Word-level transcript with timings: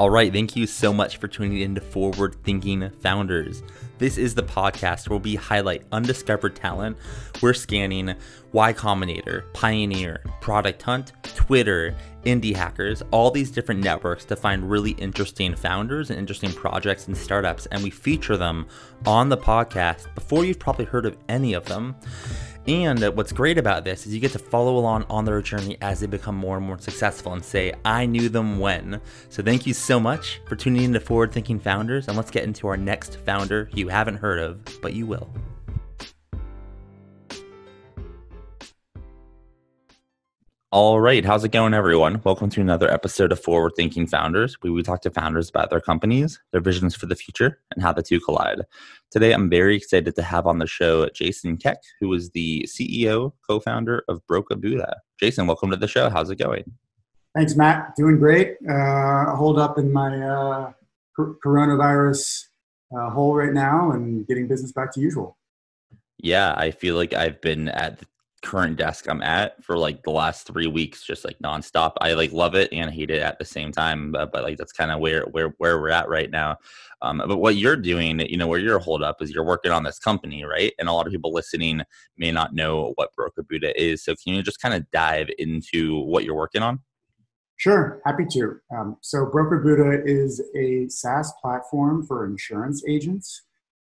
All 0.00 0.08
right, 0.08 0.32
thank 0.32 0.56
you 0.56 0.66
so 0.66 0.94
much 0.94 1.18
for 1.18 1.28
tuning 1.28 1.60
in 1.60 1.74
to 1.74 1.80
Forward 1.82 2.34
Thinking 2.42 2.88
Founders. 3.02 3.62
This 3.98 4.16
is 4.16 4.34
the 4.34 4.42
podcast 4.42 5.10
where 5.10 5.18
we 5.18 5.34
highlight 5.34 5.84
undiscovered 5.92 6.56
talent. 6.56 6.96
We're 7.42 7.52
scanning 7.52 8.14
Y 8.52 8.72
Combinator, 8.72 9.52
Pioneer, 9.52 10.22
Product 10.40 10.80
Hunt, 10.80 11.12
Twitter, 11.22 11.94
Indie 12.24 12.56
Hackers, 12.56 13.02
all 13.10 13.30
these 13.30 13.50
different 13.50 13.84
networks 13.84 14.24
to 14.24 14.36
find 14.36 14.70
really 14.70 14.92
interesting 14.92 15.54
founders 15.54 16.08
and 16.08 16.18
interesting 16.18 16.52
projects 16.54 17.06
and 17.06 17.14
startups, 17.14 17.66
and 17.66 17.82
we 17.82 17.90
feature 17.90 18.38
them 18.38 18.68
on 19.04 19.28
the 19.28 19.36
podcast 19.36 20.14
before 20.14 20.46
you've 20.46 20.58
probably 20.58 20.86
heard 20.86 21.04
of 21.04 21.18
any 21.28 21.52
of 21.52 21.66
them. 21.66 21.94
And 22.66 23.00
what's 23.16 23.32
great 23.32 23.58
about 23.58 23.84
this 23.84 24.06
is 24.06 24.14
you 24.14 24.20
get 24.20 24.32
to 24.32 24.38
follow 24.38 24.76
along 24.76 25.04
on 25.08 25.24
their 25.24 25.40
journey 25.42 25.78
as 25.80 26.00
they 26.00 26.06
become 26.06 26.36
more 26.36 26.56
and 26.56 26.66
more 26.66 26.78
successful 26.78 27.32
and 27.32 27.44
say, 27.44 27.72
I 27.84 28.06
knew 28.06 28.28
them 28.28 28.58
when. 28.58 29.00
So 29.28 29.42
thank 29.42 29.66
you 29.66 29.74
so 29.74 29.98
much 29.98 30.40
for 30.46 30.56
tuning 30.56 30.84
in 30.84 30.92
to 30.92 31.00
Forward 31.00 31.32
Thinking 31.32 31.58
Founders. 31.60 32.08
And 32.08 32.16
let's 32.16 32.30
get 32.30 32.44
into 32.44 32.68
our 32.68 32.76
next 32.76 33.16
founder 33.20 33.70
you 33.74 33.88
haven't 33.88 34.16
heard 34.16 34.38
of, 34.38 34.60
but 34.82 34.92
you 34.92 35.06
will. 35.06 35.30
All 40.72 41.00
right, 41.00 41.24
how's 41.24 41.42
it 41.42 41.50
going, 41.50 41.74
everyone? 41.74 42.20
Welcome 42.22 42.48
to 42.50 42.60
another 42.60 42.88
episode 42.88 43.32
of 43.32 43.40
Forward 43.40 43.72
Thinking 43.74 44.06
Founders, 44.06 44.54
where 44.60 44.72
we 44.72 44.84
talk 44.84 45.02
to 45.02 45.10
founders 45.10 45.50
about 45.50 45.68
their 45.68 45.80
companies, 45.80 46.40
their 46.52 46.60
visions 46.60 46.94
for 46.94 47.06
the 47.06 47.16
future, 47.16 47.58
and 47.72 47.82
how 47.82 47.92
the 47.92 48.04
two 48.04 48.20
collide. 48.20 48.62
Today, 49.10 49.32
I'm 49.32 49.50
very 49.50 49.76
excited 49.76 50.14
to 50.14 50.22
have 50.22 50.46
on 50.46 50.60
the 50.60 50.68
show 50.68 51.08
Jason 51.08 51.56
Keck, 51.56 51.78
who 51.98 52.12
is 52.12 52.30
the 52.30 52.68
CEO, 52.68 53.32
co 53.44 53.58
founder 53.58 54.04
of 54.06 54.24
Broker 54.28 54.54
Buddha. 54.54 54.98
Jason, 55.18 55.48
welcome 55.48 55.72
to 55.72 55.76
the 55.76 55.88
show. 55.88 56.08
How's 56.08 56.30
it 56.30 56.38
going? 56.38 56.62
Thanks, 57.34 57.56
Matt. 57.56 57.96
Doing 57.96 58.18
great. 58.18 58.56
Uh, 58.70 59.34
hold 59.34 59.58
up 59.58 59.76
in 59.76 59.92
my 59.92 60.22
uh, 60.22 60.72
coronavirus 61.18 62.44
uh, 62.96 63.10
hole 63.10 63.34
right 63.34 63.52
now 63.52 63.90
and 63.90 64.24
getting 64.28 64.46
business 64.46 64.70
back 64.70 64.92
to 64.92 65.00
usual. 65.00 65.36
Yeah, 66.22 66.54
I 66.56 66.70
feel 66.70 66.94
like 66.94 67.12
I've 67.12 67.40
been 67.40 67.70
at 67.70 67.98
the 67.98 68.06
current 68.42 68.76
desk 68.76 69.08
I'm 69.08 69.22
at 69.22 69.62
for 69.62 69.76
like 69.76 70.02
the 70.02 70.10
last 70.10 70.46
three 70.46 70.66
weeks, 70.66 71.04
just 71.04 71.24
like 71.24 71.38
nonstop. 71.38 71.92
I 72.00 72.14
like 72.14 72.32
love 72.32 72.54
it 72.54 72.72
and 72.72 72.90
hate 72.90 73.10
it 73.10 73.22
at 73.22 73.38
the 73.38 73.44
same 73.44 73.72
time, 73.72 74.12
but, 74.12 74.32
but 74.32 74.42
like 74.42 74.56
that's 74.56 74.72
kind 74.72 74.90
of 74.90 75.00
where 75.00 75.22
where 75.24 75.54
where 75.58 75.80
we're 75.80 75.90
at 75.90 76.08
right 76.08 76.30
now. 76.30 76.56
Um, 77.02 77.22
but 77.26 77.38
what 77.38 77.56
you're 77.56 77.76
doing, 77.76 78.20
you 78.20 78.36
know, 78.36 78.46
where 78.46 78.58
you're 78.58 78.78
hold 78.78 79.02
up 79.02 79.22
is 79.22 79.30
you're 79.30 79.44
working 79.44 79.72
on 79.72 79.84
this 79.84 79.98
company, 79.98 80.44
right? 80.44 80.72
And 80.78 80.88
a 80.88 80.92
lot 80.92 81.06
of 81.06 81.12
people 81.12 81.32
listening 81.32 81.82
may 82.16 82.30
not 82.30 82.54
know 82.54 82.92
what 82.96 83.14
Broker 83.14 83.42
Buddha 83.42 83.78
is. 83.80 84.04
So 84.04 84.14
can 84.14 84.34
you 84.34 84.42
just 84.42 84.60
kind 84.60 84.74
of 84.74 84.90
dive 84.90 85.28
into 85.38 86.00
what 86.00 86.24
you're 86.24 86.34
working 86.34 86.62
on? 86.62 86.80
Sure, 87.56 88.00
happy 88.06 88.24
to. 88.32 88.56
Um, 88.74 88.96
so 89.02 89.26
Broker 89.26 89.58
Buddha 89.58 90.02
is 90.04 90.42
a 90.56 90.88
SaaS 90.88 91.32
platform 91.42 92.06
for 92.06 92.24
insurance 92.24 92.82
agents 92.88 93.42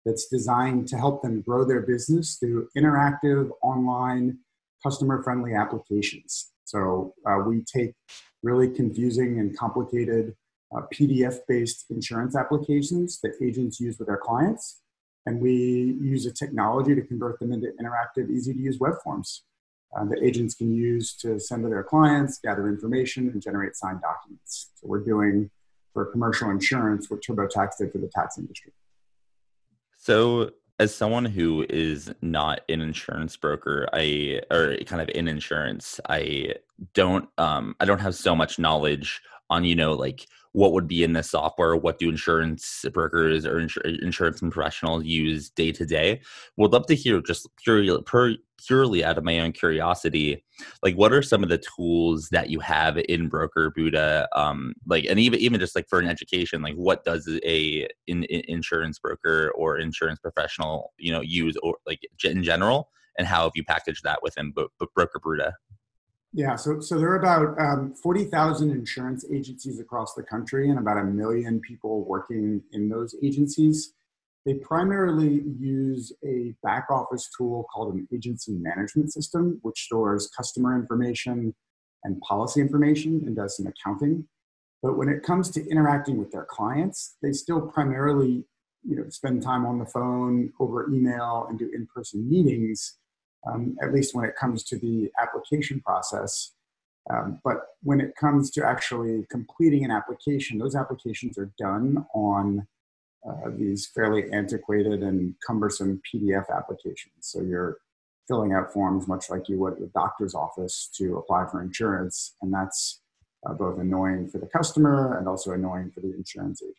that's 0.04 0.26
designed 0.28 0.88
to 0.88 0.96
help 0.96 1.22
them 1.22 1.42
grow 1.42 1.64
their 1.64 1.82
business 1.82 2.36
through 2.36 2.68
interactive, 2.76 3.50
online, 3.62 4.38
customer 4.82 5.22
friendly 5.22 5.54
applications. 5.54 6.52
So 6.64 7.14
uh, 7.28 7.38
we 7.46 7.62
take 7.64 7.94
really 8.42 8.70
confusing 8.70 9.38
and 9.38 9.56
complicated 9.56 10.34
uh, 10.74 10.82
PDF 10.94 11.38
based 11.48 11.86
insurance 11.90 12.36
applications 12.36 13.20
that 13.22 13.32
agents 13.42 13.80
use 13.80 13.98
with 13.98 14.08
their 14.08 14.16
clients, 14.16 14.80
and 15.26 15.40
we 15.40 15.98
use 16.00 16.26
a 16.26 16.32
technology 16.32 16.94
to 16.94 17.02
convert 17.02 17.38
them 17.40 17.52
into 17.52 17.72
interactive, 17.80 18.30
easy 18.30 18.54
to 18.54 18.58
use 18.58 18.78
web 18.78 18.94
forms 19.02 19.42
uh, 19.96 20.04
that 20.04 20.22
agents 20.22 20.54
can 20.54 20.72
use 20.72 21.14
to 21.16 21.38
send 21.40 21.62
to 21.64 21.68
their 21.68 21.82
clients, 21.82 22.38
gather 22.38 22.68
information, 22.68 23.28
and 23.28 23.42
generate 23.42 23.76
signed 23.76 24.00
documents. 24.00 24.70
So 24.76 24.86
we're 24.86 25.04
doing 25.04 25.50
for 25.92 26.06
commercial 26.06 26.50
insurance 26.50 27.10
what 27.10 27.20
TurboTax 27.22 27.78
did 27.78 27.92
for 27.92 27.98
the 27.98 28.08
tax 28.08 28.38
industry. 28.38 28.72
So, 30.00 30.50
as 30.78 30.94
someone 30.94 31.26
who 31.26 31.66
is 31.68 32.10
not 32.22 32.62
an 32.70 32.80
insurance 32.80 33.36
broker, 33.36 33.86
I 33.92 34.40
or 34.50 34.78
kind 34.86 35.02
of 35.02 35.10
in 35.10 35.28
insurance, 35.28 36.00
I 36.08 36.54
don't 36.94 37.28
um 37.36 37.76
I 37.80 37.84
don't 37.84 38.00
have 38.00 38.14
so 38.14 38.34
much 38.34 38.58
knowledge 38.58 39.20
on 39.50 39.64
you 39.64 39.76
know 39.76 39.92
like 39.92 40.26
what 40.52 40.72
would 40.72 40.88
be 40.88 41.04
in 41.04 41.12
this 41.12 41.30
software? 41.30 41.76
What 41.76 41.98
do 41.98 42.08
insurance 42.08 42.84
brokers 42.92 43.46
or 43.46 43.60
insur- 43.60 44.02
insurance 44.02 44.40
professionals 44.40 45.04
use 45.04 45.50
day 45.50 45.72
to 45.72 45.86
day? 45.86 46.20
Would 46.56 46.72
love 46.72 46.86
to 46.86 46.94
hear 46.94 47.20
just 47.20 47.48
purely 47.62 47.96
purely 48.66 49.02
out 49.02 49.16
of 49.16 49.24
my 49.24 49.38
own 49.38 49.52
curiosity 49.52 50.44
like 50.82 50.94
what 50.94 51.14
are 51.14 51.22
some 51.22 51.42
of 51.42 51.48
the 51.48 51.62
tools 51.76 52.28
that 52.30 52.50
you 52.50 52.60
have 52.60 52.98
in 53.08 53.26
broker 53.26 53.72
buddha 53.74 54.28
um 54.36 54.74
like 54.86 55.06
and 55.06 55.18
even 55.18 55.40
even 55.40 55.58
just 55.58 55.74
like 55.74 55.88
for 55.88 55.98
an 55.98 56.06
education 56.06 56.60
like 56.60 56.74
what 56.74 57.02
does 57.02 57.26
a 57.42 57.88
in, 58.06 58.24
in 58.24 58.42
insurance 58.48 58.98
broker 58.98 59.50
or 59.56 59.78
insurance 59.78 60.18
professional 60.18 60.92
you 60.98 61.10
know 61.10 61.22
use 61.22 61.56
or 61.62 61.76
like 61.86 62.00
in 62.24 62.42
general? 62.42 62.90
And 63.18 63.26
how 63.26 63.44
have 63.44 63.52
you 63.54 63.64
packaged 63.64 64.04
that 64.04 64.20
within 64.22 64.52
broker 64.52 65.20
buddha 65.22 65.54
yeah, 66.32 66.54
so, 66.54 66.80
so 66.80 66.98
there 66.98 67.10
are 67.10 67.16
about 67.16 67.58
um, 67.60 67.94
40,000 67.94 68.70
insurance 68.70 69.24
agencies 69.32 69.80
across 69.80 70.14
the 70.14 70.22
country 70.22 70.70
and 70.70 70.78
about 70.78 70.98
a 70.98 71.04
million 71.04 71.60
people 71.60 72.04
working 72.04 72.62
in 72.72 72.88
those 72.88 73.16
agencies. 73.22 73.94
They 74.46 74.54
primarily 74.54 75.42
use 75.58 76.12
a 76.24 76.54
back 76.62 76.86
office 76.90 77.28
tool 77.36 77.66
called 77.72 77.94
an 77.94 78.06
agency 78.14 78.52
management 78.52 79.12
system, 79.12 79.58
which 79.62 79.82
stores 79.82 80.30
customer 80.34 80.78
information 80.78 81.54
and 82.04 82.20
policy 82.20 82.60
information 82.60 83.22
and 83.26 83.34
does 83.34 83.56
some 83.56 83.66
accounting. 83.66 84.26
But 84.82 84.96
when 84.96 85.08
it 85.08 85.22
comes 85.22 85.50
to 85.50 85.68
interacting 85.68 86.16
with 86.16 86.30
their 86.30 86.46
clients, 86.48 87.16
they 87.22 87.32
still 87.32 87.60
primarily 87.60 88.44
you 88.86 88.96
know, 88.96 89.08
spend 89.10 89.42
time 89.42 89.66
on 89.66 89.78
the 89.78 89.84
phone, 89.84 90.52
over 90.58 90.88
email, 90.90 91.46
and 91.48 91.58
do 91.58 91.70
in 91.74 91.86
person 91.94 92.28
meetings 92.30 92.99
um, 93.46 93.76
at 93.82 93.92
least 93.92 94.14
when 94.14 94.24
it 94.24 94.36
comes 94.36 94.62
to 94.64 94.78
the 94.78 95.10
application 95.20 95.80
process. 95.80 96.52
Um, 97.10 97.40
but 97.44 97.56
when 97.82 98.00
it 98.00 98.14
comes 98.16 98.50
to 98.52 98.64
actually 98.64 99.26
completing 99.30 99.84
an 99.84 99.90
application, 99.90 100.58
those 100.58 100.76
applications 100.76 101.38
are 101.38 101.50
done 101.58 102.04
on 102.14 102.66
uh, 103.28 103.50
these 103.56 103.86
fairly 103.86 104.30
antiquated 104.32 105.02
and 105.02 105.34
cumbersome 105.46 106.00
PDF 106.12 106.44
applications. 106.54 107.14
So 107.20 107.42
you're 107.42 107.78
filling 108.28 108.52
out 108.52 108.72
forms 108.72 109.08
much 109.08 109.28
like 109.28 109.48
you 109.48 109.58
would 109.58 109.74
at 109.74 109.80
the 109.80 109.86
doctor's 109.88 110.34
office 110.34 110.88
to 110.96 111.16
apply 111.16 111.46
for 111.50 111.62
insurance, 111.62 112.36
and 112.42 112.52
that's 112.52 113.00
uh, 113.46 113.52
both 113.52 113.78
annoying 113.78 114.28
for 114.28 114.38
the 114.38 114.46
customer 114.46 115.18
and 115.18 115.26
also 115.26 115.52
annoying 115.52 115.90
for 115.90 116.00
the 116.00 116.14
insurance 116.14 116.62
agent. 116.62 116.76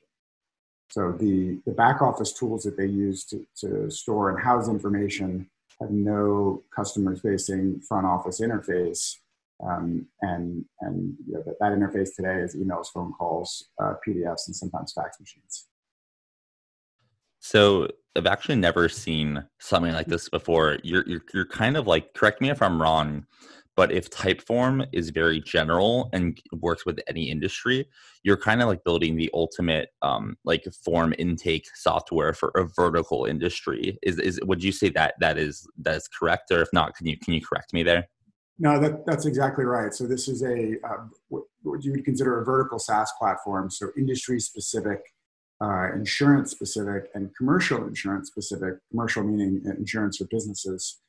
So 0.90 1.12
the, 1.12 1.60
the 1.66 1.72
back 1.72 2.02
office 2.02 2.34
tools 2.34 2.64
that 2.64 2.78
they 2.78 2.86
use 2.86 3.24
to, 3.26 3.46
to 3.62 3.90
store 3.90 4.30
and 4.30 4.40
house 4.40 4.68
information 4.68 5.50
have 5.82 5.92
no 5.92 6.64
customer 6.76 7.16
facing 7.16 7.82
front 7.82 8.06
office 8.06 8.40
interface. 8.40 9.16
Um, 9.64 10.08
and 10.22 10.66
and 10.82 11.16
you 11.28 11.34
know, 11.34 11.44
that, 11.46 11.60
that 11.60 11.74
interface 11.74 12.16
today 12.16 12.40
is 12.40 12.56
emails, 12.56 12.88
phone 12.94 13.14
calls, 13.14 13.70
uh, 13.82 13.94
PDFs, 14.06 14.48
and 14.48 14.56
sometimes 14.56 14.94
fax 14.94 15.20
machines. 15.20 15.68
So 17.42 17.88
I've 18.16 18.28
actually 18.28 18.56
never 18.56 18.88
seen 18.88 19.44
something 19.60 19.94
like 19.94 20.08
this 20.08 20.30
before. 20.30 20.78
You're, 20.84 21.04
you're, 21.08 21.24
you're 21.34 21.46
kind 21.46 21.76
of 21.76 21.88
like, 21.88 22.14
correct 22.14 22.40
me 22.42 22.50
if 22.50 22.62
I'm 22.62 22.82
wrong, 22.82 23.26
but 23.82 23.92
if 23.92 24.12
Typeform 24.12 24.86
is 24.94 25.10
very 25.10 25.42
general 25.42 26.12
and 26.14 26.40
works 26.54 26.86
with 26.86 27.00
any 27.08 27.32
industry, 27.32 27.88
you're 28.22 28.38
kind 28.38 28.62
of 28.62 28.68
like 28.68 28.84
building 28.84 29.18
the 29.18 29.28
ultimate 29.34 29.90
um, 30.04 30.38
like 30.46 30.64
form 30.86 31.16
intake 31.18 31.66
software 31.74 32.32
for 32.32 32.52
a 32.54 32.66
vertical 32.76 33.26
industry. 33.26 33.98
Is 34.04 34.20
is 34.20 34.40
would 34.44 34.64
you 34.64 34.72
say 34.72 34.90
that 34.90 35.16
that 35.20 35.40
is 35.40 35.68
that 35.80 35.96
is 35.96 36.08
correct, 36.08 36.52
or 36.52 36.62
if 36.62 36.70
not, 36.74 36.96
can 36.96 37.08
you 37.08 37.18
can 37.18 37.34
you 37.34 37.42
correct 37.42 37.74
me 37.74 37.82
there? 37.82 38.08
No, 38.60 38.80
that, 38.80 39.04
that's 39.08 39.26
exactly 39.26 39.66
right. 39.66 39.92
So 39.92 40.06
this 40.06 40.28
is 40.28 40.44
a 40.44 40.76
uh, 40.88 41.06
what, 41.30 41.46
you 41.84 41.94
would 41.94 42.06
consider 42.06 42.40
a 42.40 42.46
vertical 42.46 42.78
SaaS 42.78 43.12
platform. 43.18 43.72
So 43.72 43.88
industry 43.98 44.40
specific, 44.40 45.00
uh, 45.60 45.92
insurance 45.92 46.52
specific, 46.52 47.10
and 47.16 47.32
commercial 47.36 47.88
insurance 47.88 48.28
specific. 48.28 48.76
Commercial 48.92 49.24
meaning 49.24 49.64
insurance 49.76 50.18
for 50.18 50.26
businesses. 50.26 51.00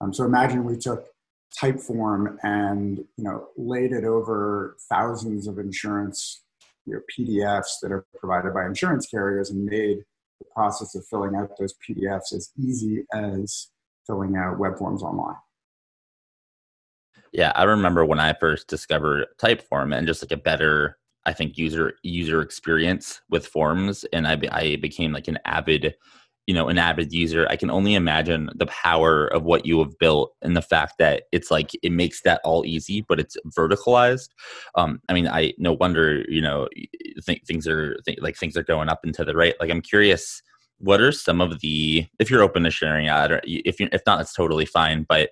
Um, 0.00 0.14
so 0.14 0.24
imagine 0.24 0.62
we 0.62 0.76
took 0.76 1.08
Typeform 1.58 2.36
and 2.42 2.98
you 2.98 3.24
know 3.24 3.48
laid 3.56 3.92
it 3.92 4.04
over 4.04 4.76
thousands 4.88 5.46
of 5.46 5.58
insurance 5.58 6.42
you 6.86 6.94
know, 6.94 7.00
PDFs 7.12 7.80
that 7.82 7.92
are 7.92 8.06
provided 8.18 8.54
by 8.54 8.66
insurance 8.66 9.06
carriers 9.06 9.50
and 9.50 9.64
made 9.64 9.98
the 10.38 10.46
process 10.54 10.94
of 10.94 11.06
filling 11.06 11.34
out 11.36 11.50
those 11.58 11.74
PDFs 11.86 12.32
as 12.34 12.50
easy 12.58 13.04
as 13.14 13.68
filling 14.06 14.36
out 14.36 14.58
web 14.58 14.78
forms 14.78 15.02
online. 15.02 15.36
Yeah, 17.32 17.52
I 17.54 17.64
remember 17.64 18.04
when 18.04 18.18
I 18.18 18.32
first 18.32 18.66
discovered 18.66 19.26
Typeform 19.38 19.96
and 19.96 20.06
just 20.06 20.22
like 20.22 20.32
a 20.32 20.42
better, 20.42 20.98
I 21.26 21.32
think 21.32 21.56
user 21.56 21.94
user 22.02 22.40
experience 22.40 23.20
with 23.30 23.46
forms, 23.46 24.04
and 24.12 24.26
I 24.26 24.40
I 24.50 24.76
became 24.76 25.12
like 25.12 25.28
an 25.28 25.38
avid 25.44 25.94
you 26.50 26.54
know 26.54 26.66
an 26.66 26.78
avid 26.78 27.12
user 27.12 27.46
i 27.48 27.54
can 27.54 27.70
only 27.70 27.94
imagine 27.94 28.50
the 28.56 28.66
power 28.66 29.28
of 29.28 29.44
what 29.44 29.64
you 29.64 29.78
have 29.78 29.96
built 30.00 30.34
and 30.42 30.56
the 30.56 30.62
fact 30.62 30.94
that 30.98 31.22
it's 31.30 31.48
like 31.48 31.70
it 31.80 31.92
makes 31.92 32.22
that 32.22 32.40
all 32.42 32.66
easy 32.66 33.02
but 33.08 33.20
it's 33.20 33.36
verticalized. 33.56 34.30
Um 34.74 35.00
i 35.08 35.12
mean 35.12 35.28
i 35.28 35.52
no 35.58 35.74
wonder 35.74 36.24
you 36.28 36.40
know 36.40 36.66
th- 37.24 37.42
things 37.46 37.68
are 37.68 37.96
th- 38.04 38.18
like 38.20 38.36
things 38.36 38.56
are 38.56 38.64
going 38.64 38.88
up 38.88 38.98
and 39.04 39.14
to 39.14 39.24
the 39.24 39.36
right. 39.36 39.54
Like 39.60 39.70
i'm 39.70 39.80
curious 39.80 40.42
what 40.78 41.00
are 41.00 41.12
some 41.12 41.40
of 41.40 41.60
the 41.60 42.04
if 42.18 42.28
you're 42.28 42.42
open 42.42 42.64
to 42.64 42.70
sharing 42.72 43.06
out 43.06 43.30
if 43.44 43.78
you 43.78 43.88
if 43.92 44.02
not 44.04 44.20
it's 44.20 44.34
totally 44.34 44.66
fine 44.66 45.06
but 45.08 45.30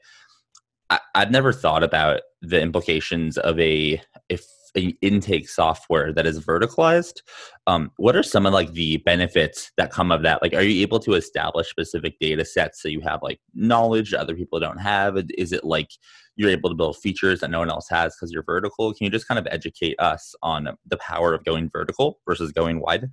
I, 0.89 1.01
i've 1.17 1.33
never 1.33 1.53
thought 1.53 1.83
about 1.83 2.21
the 2.43 2.61
implications 2.61 3.39
of 3.39 3.59
a 3.59 4.01
if 4.29 4.45
intake 4.75 5.49
software 5.49 6.13
that 6.13 6.27
is 6.27 6.45
verticalized 6.45 7.21
um, 7.69 7.93
what 7.99 8.17
are 8.17 8.23
some 8.23 8.47
of 8.47 8.55
like 8.55 8.73
the 8.73 8.97
benefits 8.99 9.71
that 9.77 9.93
come 9.93 10.11
of 10.11 10.23
that? 10.23 10.41
Like 10.41 10.55
are 10.55 10.63
you 10.63 10.81
able 10.81 10.99
to 11.01 11.13
establish 11.13 11.69
specific 11.69 12.19
data 12.19 12.43
sets 12.43 12.81
so 12.81 12.89
you 12.89 13.03
have 13.03 13.23
like 13.23 13.41
knowledge 13.55 14.15
other 14.15 14.35
people 14.35 14.59
don't 14.59 14.79
have? 14.79 15.19
Is 15.37 15.53
it 15.53 15.65
like 15.65 15.91
you're 16.37 16.49
able 16.49 16.71
to 16.71 16.75
build 16.75 16.97
features 16.97 17.41
that 17.41 17.51
no 17.51 17.59
one 17.59 17.69
else 17.69 17.87
has 17.91 18.17
because 18.17 18.33
you're 18.33 18.43
vertical? 18.43 18.95
Can 18.95 19.05
you 19.05 19.11
just 19.11 19.29
kind 19.29 19.39
of 19.39 19.47
educate 19.51 19.97
us 19.99 20.35
on 20.43 20.71
the 20.87 20.97
power 20.97 21.35
of 21.35 21.45
going 21.45 21.69
vertical 21.69 22.21
versus 22.27 22.53
going 22.53 22.81
wide? 22.81 23.11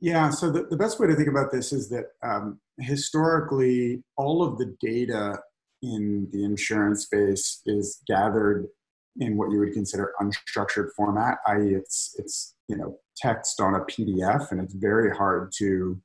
Yeah 0.00 0.30
so 0.30 0.50
the, 0.50 0.68
the 0.70 0.76
best 0.76 1.00
way 1.00 1.08
to 1.08 1.16
think 1.16 1.28
about 1.28 1.50
this 1.50 1.72
is 1.72 1.88
that 1.88 2.04
um, 2.22 2.60
historically 2.78 4.04
all 4.16 4.44
of 4.44 4.58
the 4.58 4.76
data 4.80 5.40
in 5.82 6.28
the 6.32 6.44
insurance 6.44 7.06
space 7.06 7.62
is 7.66 8.00
gathered 8.06 8.68
in 9.16 9.36
what 9.36 9.50
you 9.50 9.58
would 9.58 9.72
consider 9.72 10.12
unstructured 10.20 10.88
format, 10.96 11.38
i.e., 11.48 11.74
it's 11.74 12.14
it's 12.18 12.54
you 12.68 12.76
know 12.76 12.96
text 13.16 13.60
on 13.60 13.74
a 13.74 13.80
PDF, 13.80 14.50
and 14.50 14.60
it's 14.60 14.74
very 14.74 15.14
hard 15.14 15.52
to 15.58 16.00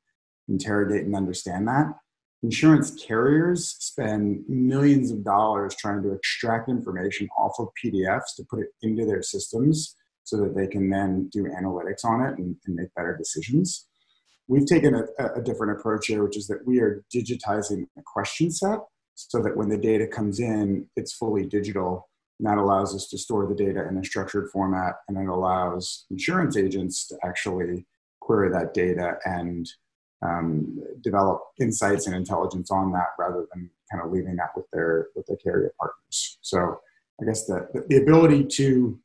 interrogate 0.48 1.06
and 1.06 1.16
understand 1.16 1.68
that. 1.68 1.94
Insurance 2.44 2.92
carriers 3.04 3.76
spend 3.80 4.44
millions 4.48 5.12
of 5.12 5.24
dollars 5.24 5.76
trying 5.76 6.04
to 6.04 6.14
extract 6.14 6.70
information 6.70 7.28
off 7.38 7.54
of 7.60 7.70
PDFs 7.84 8.36
to 8.36 8.44
put 8.50 8.60
it 8.60 8.68
into 8.82 9.06
their 9.06 9.24
systems 9.24 9.96
so 10.24 10.38
that 10.38 10.56
they 10.56 10.68
can 10.68 10.90
then 10.90 11.30
do 11.32 11.46
analytics 11.46 12.06
on 12.06 12.22
it 12.22 12.38
and, 12.38 12.56
and 12.66 12.76
make 12.76 12.94
better 12.96 13.18
decisions. 13.18 13.88
We've 14.48 14.66
taken 14.66 14.94
a, 14.94 15.26
a 15.36 15.42
different 15.42 15.80
approach 15.80 16.08
here, 16.08 16.24
which 16.24 16.38
is 16.38 16.48
that 16.48 16.66
we 16.66 16.80
are 16.80 17.04
digitizing 17.14 17.88
the 17.96 18.04
question 18.06 18.52
set 18.52 18.80
so 19.16 19.42
that 19.42 19.58
when 19.58 19.70
the 19.70 19.78
data 19.78 20.06
comes 20.06 20.40
in, 20.40 20.86
it's 20.96 21.14
fully 21.14 21.46
digital 21.46 22.08
and 22.40 22.48
that 22.48 22.58
allows 22.58 22.94
us 22.96 23.08
to 23.08 23.18
store 23.18 23.48
the 23.48 23.56
data 23.56 23.88
in 23.88 23.98
a 23.98 24.04
structured 24.04 24.50
format, 24.52 24.96
and 25.08 25.18
it 25.18 25.28
allows 25.28 26.06
insurance 26.12 26.56
agents 26.56 27.08
to 27.08 27.18
actually 27.24 27.86
query 28.20 28.50
that 28.50 28.74
data 28.74 29.18
and 29.26 29.70
um, 30.22 30.84
develop 31.02 31.42
insights 31.60 32.08
and 32.08 32.16
intelligence 32.16 32.72
on 32.72 32.92
that, 32.92 33.10
rather 33.18 33.48
than 33.54 33.70
kind 33.92 34.04
of 34.04 34.12
leaving 34.12 34.36
that 34.36 34.52
with 34.56 34.66
their 34.72 35.08
with 35.16 35.26
their 35.28 35.38
carrier 35.38 35.74
partners. 35.80 36.38
So, 36.42 36.80
I 37.22 37.26
guess 37.26 37.46
the 37.46 37.68
the 37.90 37.98
ability 37.98 38.46
to 38.46 39.00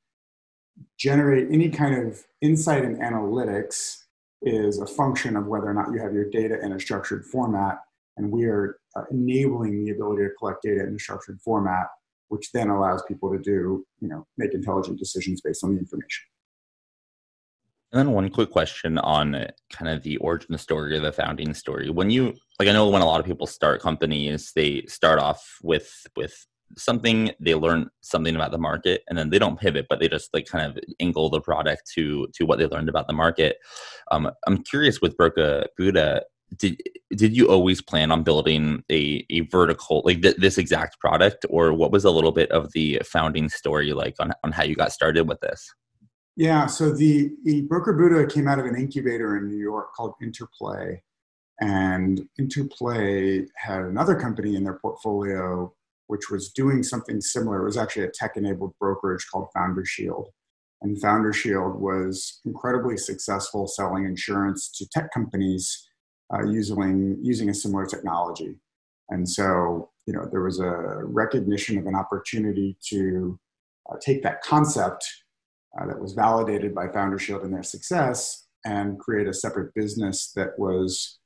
generate 0.99 1.51
any 1.51 1.69
kind 1.69 2.07
of 2.07 2.23
insight 2.41 2.85
and 2.85 2.99
analytics 2.99 3.99
is 4.43 4.79
a 4.79 4.87
function 4.87 5.37
of 5.37 5.47
whether 5.47 5.67
or 5.67 5.75
not 5.75 5.93
you 5.93 6.01
have 6.01 6.13
your 6.13 6.29
data 6.29 6.59
in 6.63 6.73
a 6.73 6.81
structured 6.81 7.25
format, 7.25 7.79
and 8.17 8.31
we 8.31 8.45
are 8.45 8.79
uh, 8.97 9.05
enabling 9.11 9.85
the 9.85 9.93
ability 9.93 10.25
to 10.25 10.31
collect 10.39 10.63
data 10.63 10.83
in 10.83 10.97
a 10.97 10.99
structured 10.99 11.41
format 11.41 11.87
which 12.33 12.51
then 12.53 12.71
allows 12.71 13.03
people 13.07 13.31
to 13.31 13.39
do, 13.39 13.85
you 14.01 14.09
know, 14.09 14.27
make 14.39 14.55
intelligent 14.55 14.99
decisions 14.99 15.43
based 15.43 15.63
on 15.63 15.75
the 15.75 15.79
information. 15.79 16.25
And 17.93 17.99
then 17.99 18.13
one 18.13 18.31
quick 18.31 18.51
question 18.51 18.97
on 18.97 19.49
kind 19.71 19.91
of 19.91 20.03
the 20.03 20.17
origin 20.17 20.57
story 20.57 20.97
or 20.97 21.01
the 21.01 21.13
founding 21.13 21.53
story. 21.53 21.91
When 21.91 22.09
you 22.09 22.33
like, 22.59 22.71
I 22.71 22.73
know 22.73 22.89
when 22.89 23.03
a 23.03 23.07
lot 23.07 23.21
of 23.21 23.27
people 23.27 23.47
start 23.47 23.83
companies, 23.83 24.51
they 24.57 24.83
start 24.87 25.19
off 25.19 25.59
with 25.63 25.93
with 26.17 26.35
something 26.79 27.33
they 27.39 27.55
learn 27.55 27.91
something 28.01 28.35
about 28.35 28.51
the 28.51 28.57
market 28.57 29.03
and 29.07 29.19
then 29.19 29.29
they 29.29 29.39
don't 29.39 29.61
pivot 29.61 29.85
but 29.91 30.01
they 30.01 30.09
just 30.09 30.33
like 30.33 30.47
kind 30.47 30.65
of 30.65 30.83
angle 31.01 31.29
the 31.29 31.39
product 31.39 31.83
to 31.95 32.27
to 32.33 32.47
what 32.47 32.59
they 32.59 32.65
learned 32.65 32.89
about 32.89 33.07
the 33.07 33.13
market 33.13 33.59
um, 34.11 34.31
i'm 34.47 34.63
curious 34.63 34.99
with 35.03 35.15
Broker 35.19 35.67
Buddha 35.77 36.23
did 36.57 36.81
did 37.15 37.37
you 37.37 37.49
always 37.49 37.83
plan 37.83 38.11
on 38.11 38.23
building 38.23 38.83
a, 38.91 39.25
a 39.31 39.41
vertical 39.41 40.03
like 40.05 40.23
th- 40.23 40.37
this 40.37 40.59
exact 40.59 40.99
product? 40.99 41.45
Or 41.51 41.73
what 41.73 41.93
was 41.93 42.05
a 42.05 42.11
little 42.11 42.33
bit 42.33 42.51
of 42.51 42.73
the 42.73 43.03
founding 43.05 43.49
story 43.49 43.93
like 43.93 44.15
on, 44.19 44.33
on 44.43 44.53
how 44.53 44.63
you 44.63 44.75
got 44.75 44.93
started 44.93 45.29
with 45.29 45.41
this? 45.41 45.73
Yeah 46.37 46.67
so 46.67 46.91
the, 46.91 47.31
the 47.45 47.63
broker 47.63 47.93
buddha 47.93 48.27
came 48.27 48.49
out 48.49 48.59
of 48.59 48.65
an 48.65 48.77
incubator 48.77 49.37
in 49.37 49.49
new 49.49 49.59
york 49.59 49.93
called 49.95 50.15
interplay. 50.23 51.03
And 51.61 52.27
interplay 52.39 53.45
had 53.57 53.83
another 53.83 54.19
company 54.19 54.57
in 54.57 54.65
their 54.65 54.79
portfolio 54.79 55.73
which 56.09 56.31
was 56.31 56.51
doing 56.51 56.83
something 56.83 57.23
similar. 57.23 57.63
It 57.63 57.65
was 57.65 57.79
actually 57.79 58.05
a 58.05 58.11
tech 58.11 58.37
enabled 58.37 58.75
brokerage 58.79 59.27
called 59.33 59.49
founder 59.55 59.85
shield. 59.85 60.29
And 60.83 61.01
founder 61.01 61.33
shield 61.33 61.81
was 61.81 62.41
incredibly 62.45 62.97
successful 62.97 63.67
selling 63.67 64.05
insurance 64.05 64.69
to 64.77 64.87
tech 64.89 65.13
companies 65.15 65.89
uh, 66.33 66.45
using 66.45 67.19
using 67.23 67.49
a 67.51 67.55
similar 67.55 67.87
technology. 67.87 68.57
And 69.11 69.29
so, 69.29 69.91
you 70.07 70.15
know, 70.15 70.27
there 70.31 70.43
was 70.43 70.59
a 70.61 71.01
recognition 71.05 71.79
of 71.79 71.87
an 71.87 71.95
opportunity 71.95 72.77
to 72.89 73.39
uh, 73.91 73.97
take 74.01 74.23
that 74.23 74.43
concept 74.43 75.05
uh, 75.79 75.87
that 75.87 76.01
was 76.01 76.13
validated 76.13 76.75
by 76.75 76.89
Founder 76.89 77.19
Shield 77.19 77.43
and 77.43 77.53
their 77.53 77.63
success 77.63 78.47
and 78.65 78.99
create 78.99 79.27
a 79.27 79.35
separate 79.35 79.75
business 79.75 80.33
that 80.33 80.59
was 80.59 81.19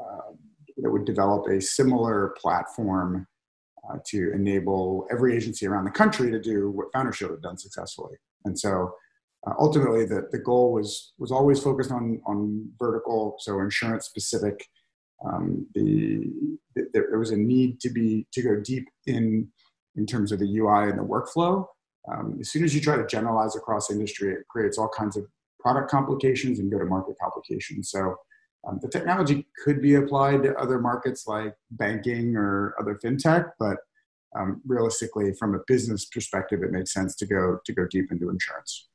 uh, 0.00 0.32
that 0.78 0.90
would 0.90 1.04
develop 1.04 1.46
a 1.48 1.60
similar 1.60 2.34
platform 2.40 3.26
uh, 3.88 3.98
to 4.06 4.32
enable 4.32 5.06
every 5.10 5.36
agency 5.36 5.66
around 5.66 5.84
the 5.84 5.90
country 5.90 6.30
to 6.30 6.40
do 6.40 6.70
what 6.70 6.92
Founder 6.92 7.12
Shield 7.12 7.32
had 7.32 7.42
done 7.42 7.58
successfully. 7.58 8.16
And 8.44 8.58
so 8.58 8.94
uh, 9.46 9.54
ultimately 9.58 10.04
the, 10.04 10.28
the 10.30 10.38
goal 10.38 10.72
was 10.72 11.12
was 11.18 11.32
always 11.32 11.60
focused 11.60 11.90
on 11.90 12.20
on 12.26 12.68
vertical 12.78 13.36
so 13.38 13.60
insurance 13.60 14.06
specific. 14.06 14.66
Um, 15.24 15.66
the, 15.74 16.32
the, 16.74 16.88
there 16.92 17.18
was 17.18 17.30
a 17.30 17.36
need 17.36 17.80
to 17.80 17.90
be 17.90 18.26
to 18.32 18.42
go 18.42 18.60
deep 18.60 18.88
in 19.06 19.48
in 19.96 20.06
terms 20.06 20.32
of 20.32 20.38
the 20.38 20.58
ui 20.58 20.90
and 20.90 20.98
the 20.98 21.04
workflow. 21.04 21.66
Um, 22.10 22.38
as 22.40 22.50
soon 22.50 22.64
as 22.64 22.74
you 22.74 22.80
try 22.80 22.96
to 22.96 23.06
generalize 23.06 23.54
across 23.54 23.90
industry 23.90 24.32
it 24.32 24.48
creates 24.48 24.78
all 24.78 24.88
kinds 24.88 25.16
of 25.16 25.24
product 25.60 25.90
complications 25.90 26.58
and 26.58 26.70
go 26.70 26.78
to 26.78 26.84
market 26.84 27.14
complications. 27.22 27.90
So 27.90 28.16
um, 28.66 28.80
the 28.82 28.88
technology 28.88 29.46
could 29.64 29.80
be 29.80 29.94
applied 29.94 30.42
to 30.44 30.56
other 30.56 30.80
markets 30.80 31.26
like 31.26 31.54
banking 31.72 32.36
or 32.36 32.74
other 32.80 32.98
fintech 33.04 33.50
but 33.58 33.78
um, 34.38 34.62
realistically 34.66 35.34
from 35.34 35.54
a 35.54 35.60
business 35.66 36.06
perspective 36.06 36.62
it 36.62 36.72
makes 36.72 36.92
sense 36.92 37.14
to 37.16 37.26
go 37.26 37.58
to 37.64 37.72
go 37.72 37.86
deep 37.90 38.10
into 38.10 38.30
insurance 38.30 38.88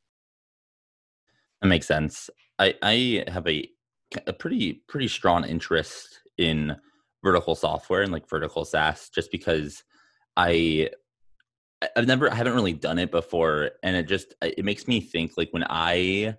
that 1.62 1.68
makes 1.68 1.88
sense. 1.88 2.30
I 2.60 2.76
I 2.82 3.24
have 3.28 3.48
a 3.48 3.68
a 4.26 4.34
pretty 4.34 4.84
pretty 4.88 5.08
strong 5.08 5.46
interest 5.46 6.20
in 6.38 6.76
vertical 7.24 7.56
software 7.56 8.04
and 8.04 8.12
like 8.12 8.30
vertical 8.30 8.64
SaaS 8.64 9.10
just 9.10 9.32
because 9.32 9.84
I 10.36 10.90
I've 11.96 12.08
never 12.08 12.32
I 12.32 12.36
haven't 12.36 12.56
really 12.56 12.74
done 12.74 13.00
it 13.00 13.12
before 13.12 13.72
and 13.84 13.96
it 13.96 14.08
just 14.08 14.34
it 14.42 14.64
makes 14.64 14.88
me 14.88 15.02
think 15.02 15.34
like 15.38 15.50
when 15.52 15.66
I 15.70 16.36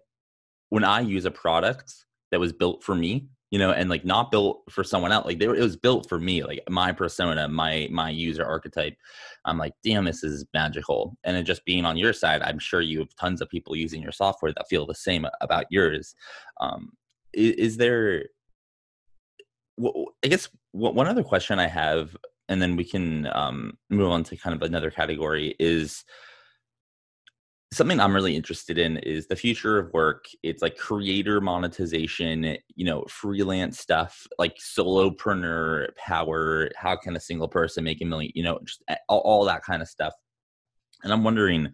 when 0.70 0.84
I 0.84 1.00
use 1.00 1.24
a 1.24 1.30
product 1.30 1.92
that 2.30 2.40
was 2.40 2.52
built 2.52 2.82
for 2.82 2.94
me 2.94 3.28
you 3.50 3.58
know 3.58 3.72
and 3.72 3.88
like 3.88 4.04
not 4.04 4.30
built 4.30 4.62
for 4.68 4.84
someone 4.84 5.12
else 5.12 5.26
like 5.26 5.40
were, 5.40 5.56
it 5.56 5.62
was 5.62 5.76
built 5.76 6.08
for 6.08 6.18
me 6.18 6.42
like 6.42 6.62
my 6.68 6.92
persona 6.92 7.48
my 7.48 7.88
my 7.90 8.10
user 8.10 8.44
archetype. 8.44 8.96
I'm 9.44 9.58
like 9.58 9.72
damn 9.82 10.04
this 10.04 10.22
is 10.22 10.44
magical. 10.52 11.16
And 11.24 11.36
it 11.36 11.44
just 11.44 11.64
being 11.64 11.84
on 11.84 11.96
your 11.96 12.12
side 12.12 12.42
i'm 12.42 12.58
sure 12.58 12.80
you 12.80 12.98
have 13.00 13.14
tons 13.16 13.40
of 13.40 13.48
people 13.48 13.76
using 13.76 14.02
your 14.02 14.12
software 14.12 14.52
that 14.52 14.68
feel 14.68 14.86
the 14.86 14.94
same 14.94 15.26
about 15.40 15.66
yours. 15.70 16.14
Um 16.60 16.92
is, 17.32 17.52
is 17.54 17.76
there 17.76 18.24
i 20.24 20.28
guess 20.28 20.48
one 20.72 21.06
other 21.06 21.22
question 21.22 21.58
i 21.58 21.66
have 21.68 22.16
and 22.48 22.60
then 22.60 22.74
we 22.76 22.84
can 22.84 23.28
um 23.32 23.78
move 23.90 24.10
on 24.10 24.24
to 24.24 24.36
kind 24.36 24.54
of 24.54 24.62
another 24.62 24.90
category 24.90 25.54
is 25.58 26.04
something 27.72 28.00
i'm 28.00 28.14
really 28.14 28.34
interested 28.34 28.78
in 28.78 28.96
is 28.98 29.26
the 29.26 29.36
future 29.36 29.78
of 29.78 29.92
work 29.92 30.24
it's 30.42 30.62
like 30.62 30.76
creator 30.76 31.40
monetization 31.40 32.56
you 32.74 32.84
know 32.84 33.04
freelance 33.08 33.78
stuff 33.78 34.26
like 34.38 34.56
solopreneur 34.56 35.94
power 35.96 36.70
how 36.76 36.96
can 36.96 37.16
a 37.16 37.20
single 37.20 37.48
person 37.48 37.84
make 37.84 38.00
a 38.00 38.04
million 38.04 38.32
you 38.34 38.42
know 38.42 38.58
just 38.64 38.82
all, 39.08 39.20
all 39.20 39.44
that 39.44 39.62
kind 39.62 39.82
of 39.82 39.88
stuff 39.88 40.14
and 41.04 41.12
i'm 41.12 41.24
wondering 41.24 41.72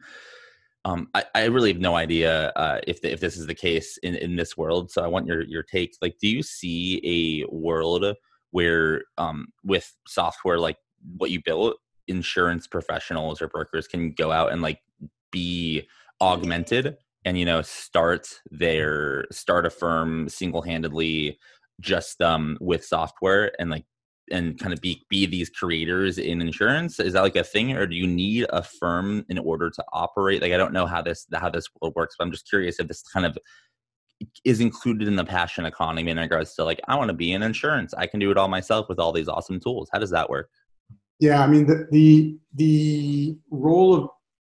um, 0.86 1.08
I, 1.14 1.24
I 1.34 1.44
really 1.46 1.72
have 1.72 1.80
no 1.80 1.96
idea 1.96 2.52
uh, 2.56 2.80
if 2.86 3.00
the, 3.00 3.10
if 3.10 3.18
this 3.18 3.38
is 3.38 3.46
the 3.46 3.54
case 3.54 3.96
in, 4.02 4.16
in 4.16 4.36
this 4.36 4.54
world. 4.54 4.90
So 4.90 5.02
I 5.02 5.06
want 5.06 5.26
your 5.26 5.42
your 5.42 5.62
take. 5.62 5.96
Like, 6.02 6.16
do 6.20 6.28
you 6.28 6.42
see 6.42 7.00
a 7.02 7.50
world 7.50 8.04
where 8.50 9.02
um, 9.16 9.46
with 9.64 9.90
software 10.06 10.58
like 10.58 10.76
what 11.16 11.30
you 11.30 11.40
built, 11.42 11.76
insurance 12.08 12.66
professionals 12.66 13.40
or 13.40 13.48
brokers 13.48 13.88
can 13.88 14.12
go 14.12 14.30
out 14.30 14.52
and 14.52 14.60
like 14.60 14.80
be 15.34 15.86
augmented 16.20 16.96
and 17.24 17.38
you 17.38 17.44
know 17.44 17.60
start 17.60 18.28
their 18.50 19.26
start 19.30 19.66
a 19.66 19.70
firm 19.70 20.28
single-handedly 20.28 21.38
just 21.80 22.22
um 22.22 22.56
with 22.60 22.84
software 22.84 23.50
and 23.58 23.68
like 23.70 23.84
and 24.30 24.58
kind 24.58 24.72
of 24.72 24.80
be 24.80 25.02
be 25.10 25.26
these 25.26 25.50
creators 25.50 26.18
in 26.18 26.40
insurance? 26.40 26.98
Is 26.98 27.12
that 27.12 27.22
like 27.22 27.36
a 27.36 27.44
thing 27.44 27.76
or 27.76 27.86
do 27.86 27.94
you 27.94 28.06
need 28.06 28.46
a 28.50 28.62
firm 28.62 29.24
in 29.28 29.38
order 29.38 29.70
to 29.70 29.84
operate? 29.92 30.40
Like 30.40 30.52
i 30.52 30.56
don't 30.56 30.72
know 30.72 30.86
how 30.86 31.02
this 31.02 31.26
how 31.34 31.50
this 31.50 31.66
works 31.82 32.14
but 32.18 32.24
i'm 32.24 32.32
just 32.32 32.48
curious 32.48 32.80
if 32.80 32.88
this 32.88 33.02
kind 33.02 33.26
of 33.26 33.36
is 34.44 34.60
included 34.60 35.08
in 35.08 35.16
the 35.16 35.24
passion 35.24 35.66
economy 35.66 36.10
in 36.10 36.18
regards 36.18 36.54
to 36.54 36.64
like 36.64 36.80
i 36.88 36.96
want 36.96 37.08
to 37.08 37.14
be 37.14 37.32
in 37.32 37.42
insurance. 37.42 37.92
I 37.94 38.06
can 38.06 38.20
do 38.20 38.30
it 38.30 38.38
all 38.38 38.48
myself 38.48 38.88
with 38.88 38.98
all 38.98 39.12
these 39.12 39.28
awesome 39.28 39.60
tools. 39.60 39.90
How 39.92 39.98
does 39.98 40.10
that 40.10 40.30
work? 40.30 40.48
Yeah 41.20 41.42
i 41.42 41.46
mean 41.46 41.66
the 41.66 41.86
the, 41.90 42.38
the 42.54 43.36
role 43.50 43.94
of 43.94 44.08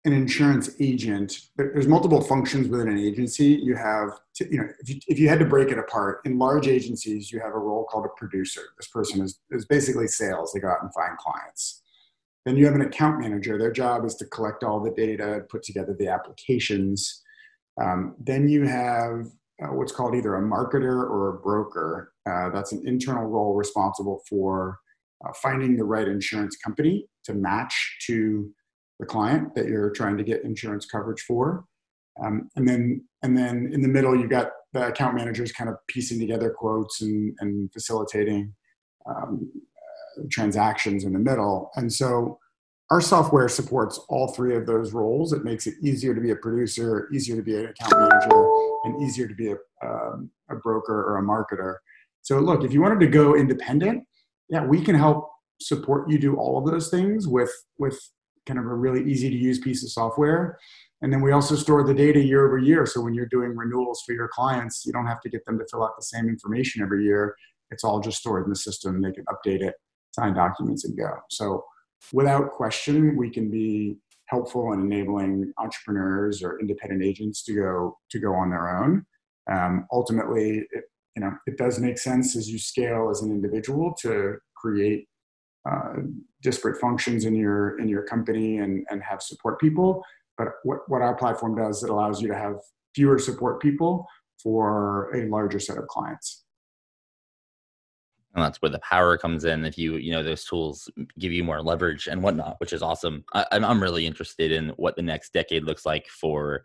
an 0.07 0.13
insurance 0.13 0.71
agent, 0.81 1.41
there's 1.57 1.89
multiple 1.89 2.21
functions 2.21 2.69
within 2.69 2.89
an 2.89 2.99
agency. 2.99 3.61
You 3.63 3.75
have, 3.75 4.11
to, 4.37 4.51
you 4.51 4.59
know, 4.59 4.69
if 4.79 4.89
you, 4.89 5.01
if 5.09 5.19
you 5.19 5.29
had 5.29 5.41
to 5.41 5.45
break 5.45 5.71
it 5.71 5.79
apart, 5.79 6.21
in 6.25 6.39
large 6.39 6.69
agencies, 6.69 7.33
you 7.33 7.41
have 7.41 7.53
a 7.53 7.59
role 7.59 7.85
called 7.85 8.07
a 8.07 8.17
producer. 8.17 8.63
This 8.79 8.89
person 8.89 9.23
is, 9.23 9.41
is 9.51 9.67
basically 9.67 10.07
sales. 10.07 10.53
They 10.53 10.61
go 10.61 10.69
out 10.69 10.83
and 10.83 10.95
find 10.95 11.19
clients. 11.19 11.83
Then 12.45 12.57
you 12.57 12.65
have 12.67 12.77
an 12.77 12.83
account 12.83 13.21
manager. 13.21 13.59
Their 13.59 13.73
job 13.73 14.05
is 14.05 14.15
to 14.17 14.25
collect 14.27 14.63
all 14.63 14.81
the 14.81 14.93
data, 14.93 15.43
put 15.51 15.65
together 15.65 15.97
the 15.99 16.09
applications. 16.09 17.23
Um, 17.83 18.15
then 18.21 18.49
you 18.49 18.65
have 18.67 19.27
uh, 19.63 19.73
what's 19.73 19.93
called 19.93 20.15
either 20.15 20.37
a 20.37 20.43
marketer 20.43 21.11
or 21.11 21.31
a 21.31 21.41
broker. 21.41 22.13
Uh, 22.31 22.51
that's 22.51 22.73
an 22.73 22.83
internal 22.87 23.25
role 23.25 23.55
responsible 23.55 24.23
for 24.29 24.79
uh, 25.25 25.33
finding 25.43 25.77
the 25.77 25.85
right 25.85 26.07
insurance 26.07 26.57
company 26.57 27.09
to 27.25 27.35
match 27.35 27.99
to 28.07 28.53
the 28.99 29.07
client 29.07 29.55
that 29.55 29.67
you're 29.67 29.91
trying 29.91 30.17
to 30.17 30.25
get 30.25 30.45
insurance 30.45 30.87
coverage 30.87 31.23
for. 31.23 31.65
Um, 32.23 32.49
and 32.57 32.67
then 32.67 33.05
and 33.23 33.37
then 33.37 33.71
in 33.73 33.83
the 33.83 33.89
middle 33.89 34.19
you've 34.19 34.31
got 34.31 34.51
the 34.73 34.89
account 34.89 35.15
managers 35.15 35.53
kind 35.53 35.69
of 35.69 35.77
piecing 35.87 36.19
together 36.19 36.51
quotes 36.51 37.03
and, 37.03 37.37
and 37.41 37.71
facilitating 37.73 38.55
um, 39.07 39.51
uh, 39.55 40.23
transactions 40.31 41.05
in 41.05 41.13
the 41.13 41.19
middle. 41.19 41.71
And 41.77 41.93
so 41.93 42.39
our 42.91 43.01
software 43.01 43.49
supports 43.49 43.99
all 44.09 44.29
three 44.29 44.55
of 44.55 44.65
those 44.65 44.93
roles. 44.93 45.33
It 45.33 45.45
makes 45.45 45.67
it 45.67 45.75
easier 45.83 46.15
to 46.15 46.21
be 46.21 46.31
a 46.31 46.37
producer 46.37 47.09
easier 47.13 47.37
to 47.37 47.43
be 47.43 47.57
an 47.57 47.67
account 47.67 47.93
manager 47.93 48.49
and 48.85 49.03
easier 49.03 49.29
to 49.29 49.35
be 49.35 49.53
a, 49.53 49.57
um, 49.87 50.31
a 50.51 50.57
broker 50.57 51.03
or 51.03 51.19
a 51.19 51.23
marketer. 51.23 51.77
So 52.23 52.39
look 52.39 52.65
if 52.65 52.73
you 52.73 52.81
wanted 52.81 53.01
to 53.01 53.09
go 53.09 53.37
independent 53.37 54.05
yeah 54.49 54.65
we 54.65 54.83
can 54.83 54.95
help 54.95 55.31
support 55.61 56.11
you 56.11 56.19
do 56.19 56.37
all 56.37 56.59
of 56.59 56.71
those 56.71 56.89
things 56.89 57.27
with 57.27 57.53
with 57.79 57.99
kind 58.47 58.59
of 58.59 58.67
a 58.67 58.75
really 58.75 59.11
easy 59.11 59.29
to 59.29 59.37
use 59.37 59.59
piece 59.59 59.83
of 59.83 59.91
software. 59.91 60.59
And 61.03 61.13
then 61.13 61.21
we 61.21 61.33
also 61.33 61.57
store 61.57 61.85
the 61.85 61.95
data 61.95 62.21
year 62.21 62.47
over 62.47 62.59
year. 62.59 62.87
So 62.87 63.03
when 63.03 63.15
you're 63.15 63.27
doing 63.27 63.55
renewals 63.55 64.03
for 64.07 64.13
your 64.13 64.29
clients, 64.29 64.85
you 64.87 64.93
don't 64.93 65.07
have 65.07 65.21
to 65.23 65.29
get 65.29 65.45
them 65.45 65.59
to 65.59 65.67
fill 65.71 65.85
out 65.85 65.97
the 65.97 66.05
same 66.05 66.29
information 66.29 66.83
every 66.83 67.05
year. 67.05 67.35
It's 67.71 67.85
all 67.85 68.01
just 68.01 68.19
stored 68.19 68.45
in 68.45 68.51
the 68.51 68.57
system. 68.57 69.03
They 69.03 69.13
can 69.13 69.25
update 69.27 69.61
it, 69.61 69.75
sign 70.13 70.35
documents, 70.35 70.85
and 70.85 70.97
go. 70.97 71.11
So 71.29 71.65
without 72.13 72.53
question, 72.53 73.17
we 73.17 73.31
can 73.31 73.51
be 73.51 73.97
helpful 74.29 74.73
in 74.73 74.81
enabling 74.81 75.53
entrepreneurs 75.59 76.43
or 76.43 76.59
independent 76.61 77.03
agents 77.03 77.45
to 77.45 77.55
go 77.55 77.99
to 78.11 78.19
go 78.19 78.33
on 78.35 78.51
their 78.51 78.83
own. 78.83 79.05
Um, 79.51 79.87
ultimately, 79.93 80.67
it, 80.71 80.85
you 81.15 81.23
know, 81.23 81.33
it 81.47 81.57
does 81.57 81.79
make 81.79 81.99
sense 81.99 82.37
as 82.37 82.49
you 82.51 82.59
scale 82.59 83.09
as 83.11 83.23
an 83.23 83.31
individual 83.31 83.95
to 84.03 84.37
create 84.57 85.09
uh, 85.67 85.95
disparate 86.43 86.81
functions 86.81 87.25
in 87.25 87.35
your 87.35 87.79
in 87.81 87.89
your 87.89 88.03
company 88.03 88.59
and 88.59 88.87
and 88.91 89.03
have 89.03 89.23
support 89.23 89.61
people. 89.61 90.05
But 90.39 90.49
what, 90.65 90.81
what 90.89 91.03
our 91.03 91.15
platform 91.15 91.57
does 91.57 91.83
it 91.83 91.91
allows 91.91 92.21
you 92.21 92.29
to 92.29 92.35
have 92.35 92.57
fewer 92.95 93.19
support 93.19 93.61
people 93.61 94.07
for 94.43 95.11
a 95.15 95.29
larger 95.29 95.59
set 95.59 95.79
of 95.79 95.87
clients. 95.87 96.45
And 98.35 98.45
that's 98.45 98.61
where 98.61 98.71
the 98.71 98.81
power 98.81 99.17
comes 99.17 99.45
in 99.45 99.65
if 99.65 99.79
you 99.79 99.97
you 99.97 100.13
know 100.13 100.23
those 100.23 100.45
tools 100.45 100.91
give 101.19 101.33
you 101.33 101.43
more 101.43 101.63
leverage 101.63 102.07
and 102.07 102.23
whatnot 102.23 102.57
which 102.59 102.75
is 102.75 102.83
awesome. 102.83 103.25
I, 103.33 103.47
i'm 103.51 103.83
really 103.83 104.07
interested 104.07 104.53
in 104.53 104.69
what 104.77 104.95
the 104.95 105.03
next 105.03 105.33
decade 105.33 105.65
looks 105.65 105.87
like 105.87 106.07
for 106.07 106.65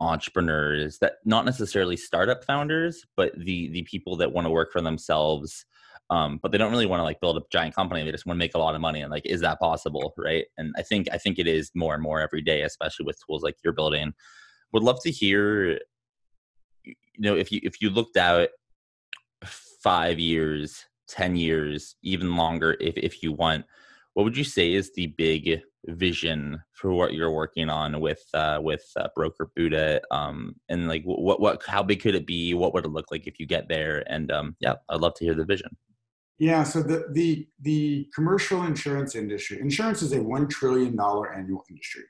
entrepreneurs 0.00 0.98
that 0.98 1.18
not 1.24 1.44
necessarily 1.44 1.96
startup 1.96 2.44
founders 2.44 3.06
but 3.16 3.32
the 3.38 3.68
the 3.68 3.82
people 3.82 4.16
that 4.16 4.32
want 4.32 4.44
to 4.44 4.50
work 4.50 4.72
for 4.72 4.80
themselves 4.80 5.64
um, 6.14 6.38
but 6.40 6.52
they 6.52 6.58
don't 6.58 6.70
really 6.70 6.86
want 6.86 7.00
to 7.00 7.04
like 7.04 7.20
build 7.20 7.36
a 7.36 7.42
giant 7.50 7.74
company. 7.74 8.04
They 8.04 8.12
just 8.12 8.24
want 8.24 8.36
to 8.36 8.38
make 8.38 8.54
a 8.54 8.58
lot 8.58 8.76
of 8.76 8.80
money. 8.80 9.00
And 9.00 9.10
like, 9.10 9.26
is 9.26 9.40
that 9.40 9.58
possible? 9.58 10.14
Right. 10.16 10.44
And 10.56 10.72
I 10.78 10.82
think 10.82 11.08
I 11.12 11.18
think 11.18 11.40
it 11.40 11.48
is 11.48 11.72
more 11.74 11.92
and 11.92 12.02
more 12.02 12.20
every 12.20 12.40
day, 12.40 12.62
especially 12.62 13.04
with 13.04 13.18
tools 13.26 13.42
like 13.42 13.56
you're 13.64 13.72
building. 13.72 14.12
Would 14.72 14.84
love 14.84 15.02
to 15.02 15.10
hear, 15.10 15.80
you 16.84 16.94
know, 17.18 17.34
if 17.34 17.50
you 17.50 17.58
if 17.64 17.82
you 17.82 17.90
looked 17.90 18.16
out 18.16 18.50
five 19.44 20.20
years, 20.20 20.84
ten 21.08 21.34
years, 21.34 21.96
even 22.04 22.36
longer, 22.36 22.76
if 22.80 22.96
if 22.96 23.20
you 23.20 23.32
want, 23.32 23.64
what 24.12 24.22
would 24.22 24.36
you 24.36 24.44
say 24.44 24.72
is 24.72 24.92
the 24.94 25.08
big 25.08 25.62
vision 25.86 26.62
for 26.72 26.92
what 26.92 27.12
you're 27.12 27.32
working 27.32 27.68
on 27.68 28.00
with 28.00 28.22
uh, 28.34 28.60
with 28.62 28.84
uh, 28.96 29.08
broker 29.16 29.50
Buddha 29.56 30.00
um, 30.12 30.54
and 30.68 30.86
like 30.86 31.02
what 31.02 31.40
what 31.40 31.60
how 31.66 31.82
big 31.82 32.00
could 32.00 32.14
it 32.14 32.24
be 32.24 32.54
what 32.54 32.72
would 32.72 32.86
it 32.86 32.92
look 32.92 33.10
like 33.10 33.26
if 33.26 33.40
you 33.40 33.46
get 33.46 33.68
there 33.68 34.04
and 34.06 34.30
um, 34.30 34.56
yeah 34.60 34.74
I'd 34.88 35.00
love 35.00 35.14
to 35.14 35.24
hear 35.24 35.34
the 35.34 35.44
vision 35.44 35.76
yeah, 36.38 36.64
so 36.64 36.82
the, 36.82 37.06
the, 37.12 37.46
the 37.60 38.08
commercial 38.14 38.64
insurance 38.64 39.14
industry, 39.14 39.60
insurance 39.60 40.02
is 40.02 40.12
a 40.12 40.18
$1 40.18 40.50
trillion 40.50 40.98
annual 40.98 41.64
industry. 41.70 42.02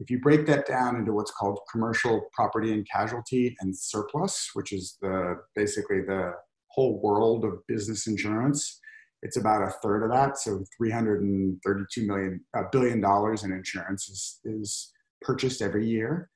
If 0.00 0.10
you 0.10 0.20
break 0.20 0.46
that 0.46 0.66
down 0.66 0.96
into 0.96 1.12
what's 1.12 1.32
called 1.32 1.58
commercial 1.70 2.28
property 2.32 2.72
and 2.72 2.86
casualty 2.90 3.56
and 3.60 3.76
surplus, 3.76 4.50
which 4.54 4.72
is 4.72 4.96
the 5.02 5.36
basically 5.56 6.02
the 6.02 6.32
whole 6.70 7.00
world 7.02 7.44
of 7.44 7.66
business 7.66 8.06
insurance, 8.06 8.80
it's 9.22 9.36
about 9.36 9.62
a 9.62 9.70
third 9.82 10.04
of 10.04 10.12
that. 10.12 10.38
So 10.38 10.64
332 10.76 12.06
million 12.06 12.40
billion 12.70 13.00
dollars 13.00 13.42
in 13.42 13.52
insurance 13.52 14.08
is, 14.08 14.40
is 14.44 14.92
purchased 15.20 15.60
every 15.60 15.88
year. 15.88 16.30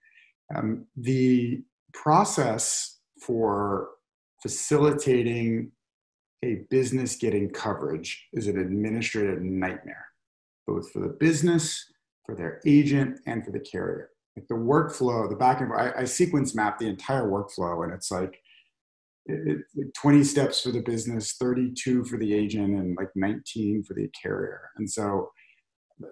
Um, 0.55 0.87
the 0.97 1.63
process 1.95 2.99
for 3.25 3.91
facilitating 4.43 5.71
a 6.45 6.63
business 6.71 7.17
getting 7.17 7.51
coverage 7.51 8.29
is 8.33 8.49
an 8.49 8.59
administrative 8.59 9.43
nightmare, 9.43 10.07
both 10.67 10.91
for 10.91 11.01
the 11.01 11.17
business, 11.21 11.85
for 12.27 12.35
their 12.35 12.61
agent, 12.67 13.21
and 13.27 13.45
for 13.45 13.53
the 13.53 13.61
carrier. 13.61 14.11
Like 14.37 14.49
the 14.49 14.55
workflow, 14.55 15.29
the 15.29 15.37
back 15.37 15.61
end, 15.61 15.73
I, 15.77 15.93
I 15.99 16.05
sequence 16.05 16.55
map 16.55 16.79
the 16.79 16.89
entire 16.89 17.29
workflow, 17.29 17.85
and 17.85 17.93
it's 17.93 18.11
like, 18.11 18.41
it, 19.27 19.61
it, 19.77 19.95
20 19.95 20.25
steps 20.25 20.63
for 20.63 20.73
the 20.73 20.81
business, 20.81 21.35
32 21.35 22.05
for 22.05 22.19
the 22.19 22.35
agent, 22.35 22.75
and 22.75 22.97
like 22.97 23.11
19 23.15 23.85
for 23.85 23.95
the 23.95 24.09
carrier. 24.21 24.71
And 24.77 24.91
so 24.91 25.31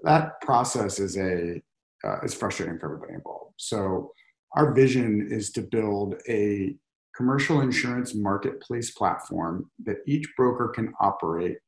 that 0.05 0.41
process 0.43 1.01
is 1.01 1.17
a 1.17 1.61
uh, 2.05 2.21
is 2.23 2.35
frustrating 2.35 2.79
for 2.79 2.87
everybody 2.87 3.15
involved. 3.15 3.55
So 3.59 4.13
our 4.57 4.73
vision 4.73 5.29
is 5.31 5.51
to 5.53 5.63
build 5.63 6.15
a 6.29 6.75
commercial 7.21 7.61
insurance 7.61 8.15
marketplace 8.15 8.93
platform 8.93 9.71
that 9.85 9.99
each 10.07 10.27
broker 10.39 10.69
can 10.69 10.91
operate 11.01 11.59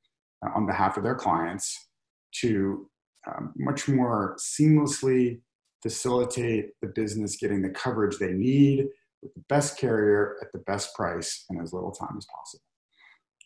uh, 0.42 0.48
on 0.56 0.64
behalf 0.64 0.96
of 0.96 1.02
their 1.02 1.14
clients 1.14 1.88
to 2.32 2.88
um, 3.28 3.52
much 3.56 3.86
more 3.86 4.34
seamlessly 4.40 5.40
facilitate 5.82 6.70
the 6.80 6.88
business 6.88 7.36
getting 7.36 7.60
the 7.60 7.68
coverage 7.68 8.16
they 8.16 8.32
need 8.32 8.86
with 9.20 9.34
the 9.34 9.42
best 9.50 9.76
carrier 9.76 10.36
at 10.40 10.50
the 10.52 10.58
best 10.60 10.94
price 10.94 11.44
in 11.50 11.60
as 11.60 11.74
little 11.74 11.92
time 11.92 12.14
as 12.16 12.26
possible. 12.34 12.64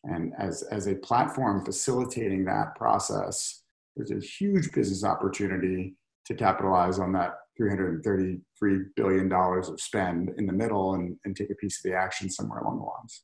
And 0.05 0.33
as, 0.39 0.63
as 0.71 0.87
a 0.87 0.95
platform 0.95 1.65
facilitating 1.65 2.45
that 2.45 2.77
process, 2.77 3.65
there's 3.97 4.13
a 4.13 4.25
huge 4.25 4.71
business 4.71 5.03
opportunity 5.03 5.97
to 6.27 6.35
capitalize 6.37 7.01
on 7.01 7.13
that 7.15 7.35
333 7.57 8.79
billion 8.95 9.29
dollars 9.29 9.69
of 9.69 9.81
spend 9.81 10.31
in 10.37 10.47
the 10.47 10.53
middle 10.53 10.95
and, 10.95 11.17
and 11.25 11.37
take 11.37 11.51
a 11.51 11.55
piece 11.55 11.79
of 11.79 11.91
the 11.91 11.97
action 11.97 12.29
somewhere 12.31 12.61
along 12.61 12.79
the 12.79 12.85
lines. 12.85 13.23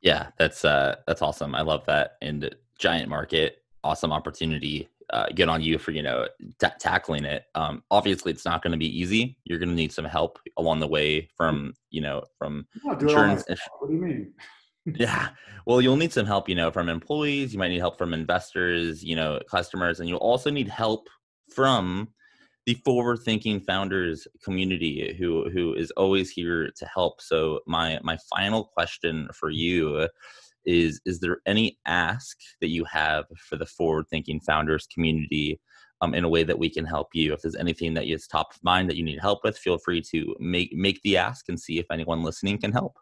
Yeah 0.00 0.28
that's 0.38 0.64
uh 0.64 0.96
that's 1.06 1.22
awesome. 1.22 1.54
I 1.54 1.62
love 1.62 1.84
that. 1.86 2.16
And 2.22 2.54
giant 2.78 3.08
market 3.08 3.58
awesome 3.84 4.12
opportunity 4.12 4.88
uh, 5.12 5.26
get 5.34 5.48
on 5.48 5.60
you 5.60 5.76
for 5.78 5.90
you 5.90 6.02
know 6.02 6.26
t- 6.58 6.66
tackling 6.78 7.24
it. 7.24 7.44
Um 7.54 7.82
obviously 7.90 8.32
it's 8.32 8.44
not 8.44 8.62
going 8.62 8.72
to 8.72 8.78
be 8.78 8.98
easy. 8.98 9.36
You're 9.44 9.58
going 9.58 9.68
to 9.68 9.74
need 9.74 9.92
some 9.92 10.04
help 10.04 10.38
along 10.56 10.80
the 10.80 10.88
way 10.88 11.28
from 11.36 11.74
you 11.90 12.00
know 12.00 12.24
from 12.38 12.66
insurance 13.00 13.44
what 13.78 13.88
do 13.88 13.94
you 13.94 14.00
mean? 14.00 14.32
Yeah. 14.96 15.28
Well 15.64 15.80
you'll 15.80 15.96
need 15.96 16.12
some 16.12 16.26
help 16.26 16.48
you 16.48 16.56
know 16.56 16.72
from 16.72 16.88
employees. 16.88 17.52
You 17.52 17.58
might 17.58 17.68
need 17.68 17.78
help 17.78 17.98
from 17.98 18.14
investors 18.14 19.04
you 19.04 19.14
know 19.14 19.38
customers. 19.48 20.00
And 20.00 20.08
you'll 20.08 20.18
also 20.18 20.50
need 20.50 20.68
help 20.68 21.08
from 21.54 22.08
the 22.66 22.74
forward 22.84 23.18
thinking 23.24 23.60
founders 23.60 24.26
community 24.42 25.16
who 25.18 25.50
who 25.50 25.74
is 25.74 25.90
always 25.92 26.30
here 26.30 26.70
to 26.76 26.86
help. 26.86 27.20
So 27.20 27.60
my 27.66 27.98
my 28.02 28.16
final 28.34 28.64
question 28.64 29.28
for 29.34 29.50
you 29.50 30.08
is 30.64 31.00
is 31.04 31.18
there 31.20 31.38
any 31.46 31.78
ask 31.86 32.38
that 32.60 32.68
you 32.68 32.84
have 32.84 33.24
for 33.36 33.56
the 33.56 33.66
forward 33.66 34.06
thinking 34.08 34.40
founders 34.40 34.86
community 34.86 35.60
um, 36.00 36.14
in 36.14 36.24
a 36.24 36.28
way 36.28 36.44
that 36.44 36.58
we 36.58 36.70
can 36.70 36.84
help 36.84 37.08
you? 37.14 37.32
If 37.32 37.42
there's 37.42 37.56
anything 37.56 37.94
that 37.94 38.06
is 38.06 38.26
top 38.26 38.54
of 38.54 38.62
mind 38.62 38.88
that 38.88 38.96
you 38.96 39.04
need 39.04 39.20
help 39.20 39.40
with 39.42 39.58
feel 39.58 39.78
free 39.78 40.02
to 40.12 40.36
make 40.38 40.72
make 40.72 41.02
the 41.02 41.16
ask 41.16 41.48
and 41.48 41.58
see 41.58 41.78
if 41.78 41.86
anyone 41.90 42.22
listening 42.22 42.58
can 42.58 42.72
help. 42.72 42.96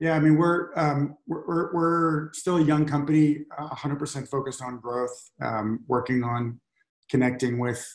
Yeah, 0.00 0.16
I 0.16 0.18
mean 0.18 0.36
we're 0.36 0.76
um, 0.76 1.16
we're, 1.28 1.72
we're 1.72 2.32
still 2.32 2.56
a 2.56 2.64
young 2.64 2.84
company, 2.84 3.44
100% 3.56 4.28
focused 4.28 4.60
on 4.60 4.80
growth, 4.80 5.30
um, 5.40 5.84
working 5.86 6.24
on 6.24 6.60
connecting 7.08 7.58
with 7.58 7.86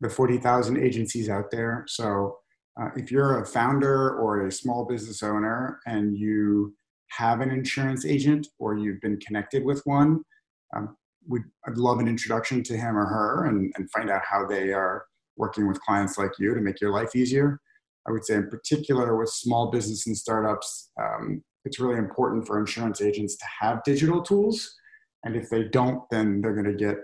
the 0.00 0.08
40,000 0.08 0.82
agencies 0.82 1.28
out 1.28 1.50
there. 1.50 1.84
So 1.88 2.38
uh, 2.80 2.88
if 2.96 3.10
you're 3.10 3.40
a 3.40 3.46
founder 3.46 4.16
or 4.18 4.46
a 4.46 4.52
small 4.52 4.84
business 4.84 5.22
owner 5.22 5.80
and 5.86 6.16
you 6.16 6.74
have 7.10 7.40
an 7.40 7.50
insurance 7.50 8.04
agent 8.04 8.48
or 8.58 8.76
you've 8.76 9.00
been 9.00 9.18
connected 9.20 9.64
with 9.64 9.80
one, 9.84 10.20
um, 10.76 10.96
I'd 11.66 11.78
love 11.78 12.00
an 12.00 12.08
introduction 12.08 12.62
to 12.64 12.76
him 12.76 12.96
or 12.96 13.06
her 13.06 13.46
and, 13.46 13.72
and 13.76 13.90
find 13.90 14.10
out 14.10 14.22
how 14.28 14.46
they 14.46 14.72
are 14.72 15.04
working 15.36 15.66
with 15.66 15.80
clients 15.80 16.18
like 16.18 16.32
you 16.38 16.54
to 16.54 16.60
make 16.60 16.80
your 16.80 16.92
life 16.92 17.14
easier. 17.16 17.60
I 18.06 18.12
would 18.12 18.24
say, 18.24 18.34
in 18.34 18.50
particular, 18.50 19.16
with 19.16 19.30
small 19.30 19.70
business 19.70 20.06
and 20.06 20.16
startups, 20.16 20.90
um, 21.00 21.42
it's 21.64 21.80
really 21.80 21.98
important 21.98 22.46
for 22.46 22.60
insurance 22.60 23.00
agents 23.00 23.36
to 23.36 23.46
have 23.60 23.82
digital 23.84 24.22
tools. 24.22 24.74
And 25.24 25.34
if 25.34 25.48
they 25.48 25.64
don't, 25.64 26.02
then 26.10 26.42
they're 26.42 26.52
going 26.52 26.66
to 26.66 26.74
get 26.74 26.96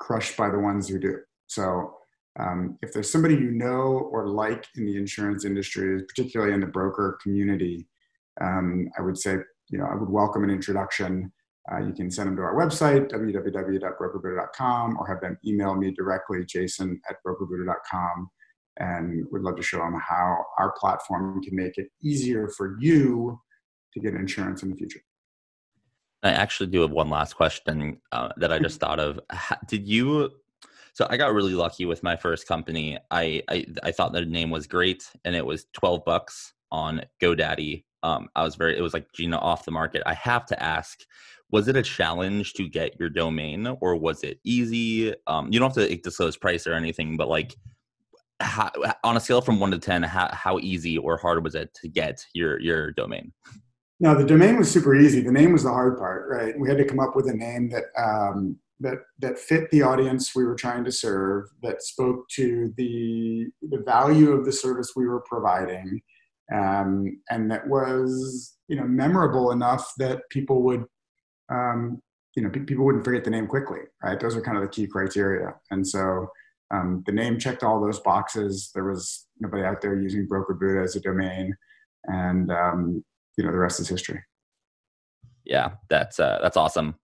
crushed 0.00 0.36
by 0.36 0.50
the 0.50 0.58
ones 0.58 0.88
who 0.88 0.98
do. 0.98 1.18
So, 1.46 1.94
um, 2.38 2.78
if 2.82 2.92
there's 2.92 3.10
somebody 3.10 3.34
you 3.34 3.50
know 3.50 4.08
or 4.12 4.28
like 4.28 4.64
in 4.76 4.86
the 4.86 4.96
insurance 4.96 5.44
industry, 5.44 6.02
particularly 6.04 6.54
in 6.54 6.60
the 6.60 6.66
broker 6.66 7.18
community, 7.22 7.86
um, 8.40 8.88
I 8.98 9.02
would 9.02 9.18
say, 9.18 9.36
you 9.70 9.78
know, 9.78 9.86
I 9.86 9.94
would 9.94 10.08
welcome 10.08 10.44
an 10.44 10.50
introduction. 10.50 11.32
Uh, 11.70 11.78
you 11.78 11.92
can 11.92 12.10
send 12.10 12.28
them 12.28 12.36
to 12.36 12.42
our 12.42 12.54
website, 12.54 13.10
www.brokerbuddha.com, 13.10 14.96
or 14.98 15.06
have 15.06 15.20
them 15.20 15.36
email 15.46 15.74
me 15.74 15.90
directly, 15.90 16.44
jason 16.46 17.00
at 17.10 17.16
brokerbuddha.com 17.26 18.30
and 18.78 19.26
we'd 19.30 19.42
love 19.42 19.56
to 19.56 19.62
show 19.62 19.78
them 19.78 20.00
how 20.00 20.44
our 20.58 20.72
platform 20.78 21.42
can 21.42 21.54
make 21.54 21.78
it 21.78 21.88
easier 22.02 22.48
for 22.48 22.76
you 22.80 23.40
to 23.92 24.00
get 24.00 24.14
insurance 24.14 24.62
in 24.62 24.70
the 24.70 24.76
future. 24.76 25.00
I 26.22 26.30
actually 26.30 26.68
do 26.68 26.80
have 26.82 26.90
one 26.90 27.10
last 27.10 27.34
question 27.34 27.98
uh, 28.10 28.30
that 28.38 28.52
I 28.52 28.58
just 28.58 28.80
thought 28.80 28.98
of. 28.98 29.20
How, 29.30 29.56
Did 29.66 29.86
you? 29.86 30.30
So 30.98 31.06
I 31.08 31.16
got 31.16 31.32
really 31.32 31.54
lucky 31.54 31.86
with 31.86 32.02
my 32.02 32.16
first 32.16 32.48
company. 32.48 32.98
I, 33.12 33.40
I 33.48 33.66
I 33.84 33.92
thought 33.92 34.12
the 34.12 34.24
name 34.24 34.50
was 34.50 34.66
great, 34.66 35.08
and 35.24 35.36
it 35.36 35.46
was 35.46 35.66
twelve 35.72 36.04
bucks 36.04 36.54
on 36.72 37.02
GoDaddy. 37.22 37.84
Um, 38.02 38.28
I 38.34 38.42
was 38.42 38.56
very. 38.56 38.76
It 38.76 38.80
was 38.80 38.94
like 38.94 39.06
Gina 39.12 39.38
off 39.38 39.64
the 39.64 39.70
market. 39.70 40.02
I 40.06 40.14
have 40.14 40.44
to 40.46 40.60
ask, 40.60 40.98
was 41.52 41.68
it 41.68 41.76
a 41.76 41.82
challenge 41.82 42.54
to 42.54 42.68
get 42.68 42.98
your 42.98 43.10
domain, 43.10 43.76
or 43.80 43.94
was 43.94 44.24
it 44.24 44.40
easy? 44.42 45.14
Um, 45.28 45.52
you 45.52 45.60
don't 45.60 45.72
have 45.72 45.88
to 45.88 45.96
disclose 45.98 46.36
price 46.36 46.66
or 46.66 46.74
anything, 46.74 47.16
but 47.16 47.28
like 47.28 47.54
how, 48.40 48.68
on 49.04 49.16
a 49.16 49.20
scale 49.20 49.40
from 49.40 49.60
one 49.60 49.70
to 49.70 49.78
ten, 49.78 50.02
how, 50.02 50.28
how 50.32 50.58
easy 50.58 50.98
or 50.98 51.16
hard 51.16 51.44
was 51.44 51.54
it 51.54 51.72
to 51.74 51.88
get 51.88 52.26
your 52.34 52.58
your 52.58 52.90
domain? 52.90 53.32
No, 54.00 54.16
the 54.16 54.26
domain 54.26 54.58
was 54.58 54.68
super 54.68 54.96
easy. 54.96 55.20
The 55.20 55.30
name 55.30 55.52
was 55.52 55.62
the 55.62 55.70
hard 55.70 55.96
part, 55.96 56.28
right? 56.28 56.58
We 56.58 56.68
had 56.68 56.78
to 56.78 56.84
come 56.84 56.98
up 56.98 57.14
with 57.14 57.28
a 57.28 57.34
name 57.34 57.70
that 57.70 57.84
um, 57.96 58.58
that 58.80 58.98
that 59.18 59.38
fit 59.38 59.70
the 59.70 59.82
audience 59.82 60.34
we 60.34 60.44
were 60.44 60.54
trying 60.54 60.84
to 60.84 60.92
serve, 60.92 61.46
that 61.62 61.82
spoke 61.82 62.28
to 62.30 62.72
the 62.76 63.46
the 63.62 63.82
value 63.84 64.32
of 64.32 64.44
the 64.44 64.52
service 64.52 64.92
we 64.94 65.06
were 65.06 65.22
providing, 65.28 66.00
um, 66.54 67.20
and 67.30 67.50
that 67.50 67.66
was 67.66 68.56
you 68.68 68.76
know 68.76 68.84
memorable 68.84 69.50
enough 69.50 69.92
that 69.98 70.20
people 70.30 70.62
would 70.62 70.84
um, 71.50 72.00
you 72.36 72.42
know 72.42 72.50
people 72.50 72.84
wouldn't 72.84 73.04
forget 73.04 73.24
the 73.24 73.30
name 73.30 73.46
quickly, 73.46 73.80
right? 74.02 74.20
Those 74.20 74.36
are 74.36 74.42
kind 74.42 74.56
of 74.56 74.62
the 74.62 74.68
key 74.68 74.86
criteria, 74.86 75.54
and 75.70 75.86
so 75.86 76.28
um, 76.70 77.02
the 77.06 77.12
name 77.12 77.38
checked 77.38 77.62
all 77.62 77.80
those 77.80 78.00
boxes. 78.00 78.70
There 78.74 78.84
was 78.84 79.26
nobody 79.40 79.64
out 79.64 79.80
there 79.80 80.00
using 80.00 80.26
Broker 80.26 80.54
Buddha 80.54 80.82
as 80.82 80.96
a 80.96 81.00
domain, 81.00 81.56
and 82.04 82.50
um, 82.52 83.04
you 83.36 83.44
know 83.44 83.50
the 83.50 83.58
rest 83.58 83.80
is 83.80 83.88
history. 83.88 84.22
Yeah, 85.44 85.70
that's 85.88 86.20
uh, 86.20 86.38
that's 86.42 86.56
awesome. 86.56 86.94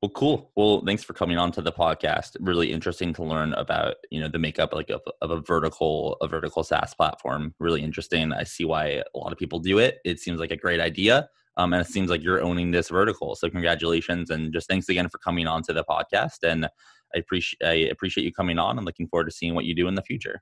Well, 0.00 0.10
cool. 0.10 0.52
Well, 0.54 0.82
thanks 0.86 1.02
for 1.02 1.12
coming 1.12 1.38
on 1.38 1.50
to 1.52 1.60
the 1.60 1.72
podcast. 1.72 2.36
Really 2.38 2.72
interesting 2.72 3.12
to 3.14 3.24
learn 3.24 3.52
about 3.54 3.96
you 4.10 4.20
know 4.20 4.28
the 4.28 4.38
makeup 4.38 4.72
like 4.72 4.90
of, 4.90 5.00
of 5.22 5.30
a 5.32 5.40
vertical 5.40 6.16
a 6.22 6.28
vertical 6.28 6.62
SaaS 6.62 6.94
platform. 6.94 7.52
Really 7.58 7.82
interesting. 7.82 8.32
I 8.32 8.44
see 8.44 8.64
why 8.64 9.02
a 9.14 9.18
lot 9.18 9.32
of 9.32 9.38
people 9.38 9.58
do 9.58 9.78
it. 9.78 9.98
It 10.04 10.20
seems 10.20 10.38
like 10.38 10.52
a 10.52 10.56
great 10.56 10.80
idea. 10.80 11.28
Um, 11.56 11.72
and 11.72 11.84
it 11.84 11.90
seems 11.90 12.08
like 12.08 12.22
you're 12.22 12.40
owning 12.40 12.70
this 12.70 12.88
vertical. 12.88 13.34
So 13.34 13.50
congratulations 13.50 14.30
and 14.30 14.52
just 14.52 14.68
thanks 14.68 14.88
again 14.88 15.08
for 15.08 15.18
coming 15.18 15.48
on 15.48 15.64
to 15.64 15.72
the 15.72 15.82
podcast. 15.82 16.44
And 16.44 16.66
I 16.66 17.18
appreciate 17.18 17.58
I 17.64 17.72
appreciate 17.90 18.22
you 18.22 18.32
coming 18.32 18.60
on 18.60 18.76
and 18.78 18.86
looking 18.86 19.08
forward 19.08 19.24
to 19.24 19.32
seeing 19.32 19.56
what 19.56 19.64
you 19.64 19.74
do 19.74 19.88
in 19.88 19.96
the 19.96 20.02
future. 20.02 20.40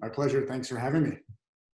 My 0.00 0.08
pleasure. 0.08 0.46
Thanks 0.46 0.68
for 0.68 0.78
having 0.78 1.02
me. 1.02 1.18